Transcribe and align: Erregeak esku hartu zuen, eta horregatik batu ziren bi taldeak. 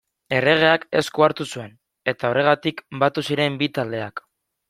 Erregeak 0.35 0.87
esku 1.01 1.25
hartu 1.25 1.45
zuen, 1.57 1.75
eta 2.13 2.31
horregatik 2.31 2.83
batu 3.05 3.27
ziren 3.31 3.61
bi 3.63 3.69
taldeak. 3.79 4.27